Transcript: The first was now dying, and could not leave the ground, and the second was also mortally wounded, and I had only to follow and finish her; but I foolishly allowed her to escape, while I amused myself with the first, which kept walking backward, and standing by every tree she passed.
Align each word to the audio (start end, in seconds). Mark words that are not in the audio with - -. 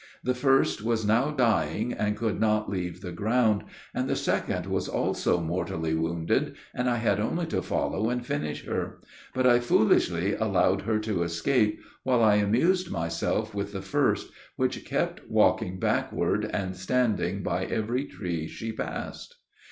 The 0.23 0.33
first 0.33 0.83
was 0.83 1.05
now 1.05 1.29
dying, 1.29 1.93
and 1.93 2.17
could 2.17 2.39
not 2.39 2.67
leave 2.67 3.01
the 3.01 3.11
ground, 3.11 3.65
and 3.93 4.09
the 4.09 4.15
second 4.15 4.65
was 4.65 4.87
also 4.87 5.39
mortally 5.39 5.93
wounded, 5.93 6.55
and 6.73 6.89
I 6.89 6.95
had 6.95 7.19
only 7.19 7.45
to 7.45 7.61
follow 7.61 8.09
and 8.09 8.25
finish 8.25 8.65
her; 8.65 8.99
but 9.35 9.45
I 9.45 9.59
foolishly 9.59 10.33
allowed 10.33 10.81
her 10.81 10.97
to 11.01 11.21
escape, 11.21 11.81
while 12.01 12.23
I 12.23 12.37
amused 12.37 12.89
myself 12.89 13.53
with 13.53 13.73
the 13.73 13.83
first, 13.83 14.31
which 14.55 14.85
kept 14.85 15.29
walking 15.29 15.79
backward, 15.79 16.45
and 16.45 16.75
standing 16.75 17.43
by 17.43 17.65
every 17.65 18.05
tree 18.05 18.47
she 18.47 18.71
passed. 18.71 19.35